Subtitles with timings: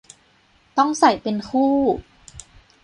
[0.77, 1.73] ต้องใส่เป็นคู่